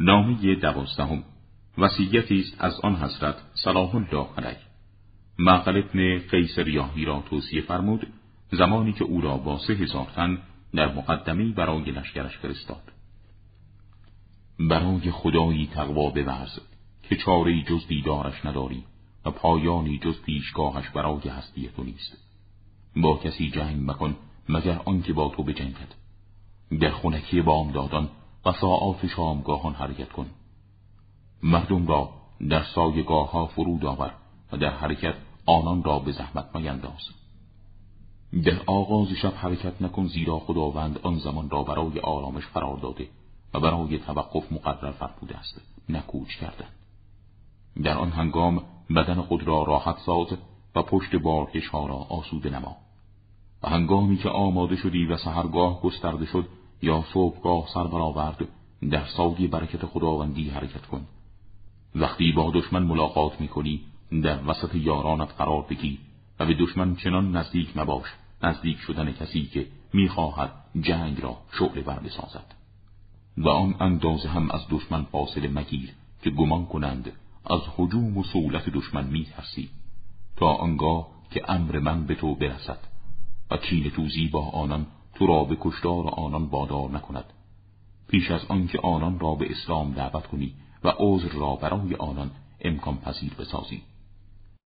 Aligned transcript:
نامه 0.00 0.54
دوازدهم. 0.54 1.24
وصیتی 1.78 2.40
است 2.40 2.56
از 2.58 2.80
آن 2.80 2.96
حضرت 2.96 3.36
صلاح 3.64 3.94
الله 3.94 4.28
علیه. 4.36 4.58
معقل 5.38 5.76
ابن 5.76 6.18
قیس 6.18 6.58
ریاهی 6.58 7.04
را 7.04 7.24
توصیه 7.30 7.62
فرمود 7.62 8.06
زمانی 8.52 8.92
که 8.92 9.04
او 9.04 9.20
را 9.20 9.36
با 9.36 9.58
سه 9.58 9.72
هزار 9.72 10.06
تن 10.16 10.38
در 10.74 10.94
مقدمه 10.94 11.52
برای 11.52 11.90
لشکرش 11.90 12.38
فرستاد. 12.38 12.92
برای 14.60 15.10
خدایی 15.10 15.66
تقوا 15.66 16.10
بورز 16.10 16.60
که 17.02 17.16
چاره 17.16 17.62
جز 17.62 17.86
دیدارش 17.86 18.46
نداری 18.46 18.84
و 19.24 19.30
پایانی 19.30 19.98
جز 19.98 20.22
پیشگاهش 20.22 20.88
برای 20.88 21.28
هستی 21.28 21.68
تو 21.76 21.84
نیست. 21.84 22.16
با 22.96 23.16
کسی 23.16 23.50
جنگ 23.50 23.90
مکن 23.90 24.16
مگر 24.48 24.80
آنکه 24.84 25.12
با 25.12 25.32
تو 25.36 25.42
بجنگد. 25.42 25.94
در 26.80 26.90
خونکی 26.90 27.42
بامدادان 27.42 28.08
و 28.48 28.52
ساعات 28.52 29.06
شامگاهان 29.06 29.74
حرکت 29.74 30.12
کن. 30.12 30.26
مردم 31.42 31.86
را 31.86 32.10
در 32.50 32.64
سایگاه 32.74 33.30
ها 33.30 33.46
فرود 33.46 33.84
آور 33.84 34.14
و 34.52 34.56
در 34.56 34.70
حرکت 34.70 35.14
آنان 35.46 35.82
را 35.82 35.98
به 35.98 36.12
زحمت 36.12 36.56
مینداز 36.56 37.00
در 38.44 38.62
آغاز 38.66 39.08
شب 39.08 39.32
حرکت 39.36 39.82
نکن 39.82 40.06
زیرا 40.06 40.38
خداوند 40.38 40.98
آن 41.02 41.18
زمان 41.18 41.50
را 41.50 41.62
برای 41.62 42.00
آرامش 42.00 42.46
قرار 42.46 42.76
داده 42.76 43.08
و 43.54 43.60
برای 43.60 43.98
توقف 43.98 44.52
مقرر 44.52 44.92
فرموده 44.92 45.38
است 45.38 45.60
نکوچ 45.88 46.28
کردن. 46.28 46.68
در 47.82 47.98
آن 47.98 48.10
هنگام 48.10 48.62
بدن 48.96 49.20
خود 49.20 49.42
را 49.42 49.62
راحت 49.62 49.98
ساز 50.06 50.26
و 50.74 50.82
پشت 50.82 51.16
بارکش 51.16 51.68
ها 51.68 51.86
را 51.86 51.94
آسوده 51.94 52.50
نما. 52.50 52.76
و 53.62 53.68
هنگامی 53.68 54.16
که 54.16 54.28
آماده 54.28 54.76
شدی 54.76 55.06
و 55.06 55.16
سهرگاه 55.16 55.82
گسترده 55.82 56.26
شد 56.26 56.48
یا 56.82 57.04
صبحگاه 57.14 57.66
سر 57.74 57.84
برآورد 57.84 58.48
در 58.90 59.04
سایه 59.04 59.48
برکت 59.48 59.86
خداوندی 59.86 60.48
حرکت 60.48 60.86
کن. 60.86 61.06
وقتی 61.94 62.32
با 62.32 62.50
دشمن 62.54 62.82
ملاقات 62.82 63.40
می‌کنی 63.40 63.80
در 64.22 64.38
وسط 64.46 64.74
یارانت 64.74 65.34
قرار 65.38 65.62
بگی 65.70 65.98
و 66.40 66.46
به 66.46 66.54
دشمن 66.54 66.96
چنان 66.96 67.36
نزدیک 67.36 67.76
مباش 67.76 68.06
نزدیک 68.42 68.78
شدن 68.78 69.12
کسی 69.12 69.46
که 69.46 69.66
می‌خواهد 69.92 70.52
جنگ 70.80 71.20
را 71.20 71.36
شعله 71.58 71.80
بر 71.80 71.98
بسازد. 71.98 72.54
و 73.38 73.48
آن 73.48 73.74
اندازه 73.80 74.28
هم 74.28 74.50
از 74.50 74.60
دشمن 74.70 75.02
فاصله 75.02 75.48
مگیر 75.48 75.94
که 76.22 76.30
گمان 76.30 76.66
کنند 76.66 77.12
از 77.50 77.60
حجوم 77.76 78.18
و 78.18 78.24
سولت 78.24 78.68
دشمن 78.68 79.06
میترسی 79.06 79.68
تا 80.36 80.52
آنگاه 80.52 81.08
که 81.30 81.50
امر 81.50 81.78
من 81.78 82.06
به 82.06 82.14
تو 82.14 82.34
برسد 82.34 82.78
و 83.50 83.56
کین 83.56 83.90
توزی 83.90 84.28
با 84.28 84.50
آنان 84.50 84.86
تو 85.18 85.26
را 85.26 85.44
به 85.44 85.56
کشتار 85.60 86.08
آنان 86.08 86.44
وادار 86.44 86.90
نکند. 86.90 87.24
پیش 88.08 88.30
از 88.30 88.40
آنکه 88.48 88.78
آنان 88.80 89.20
را 89.20 89.34
به 89.34 89.50
اسلام 89.50 89.92
دعوت 89.92 90.26
کنی 90.26 90.54
و 90.84 90.92
عذر 90.98 91.28
را 91.28 91.56
برای 91.56 91.94
آنان 91.94 92.30
امکان 92.60 92.98
پذیر 92.98 93.34
بسازی. 93.34 93.82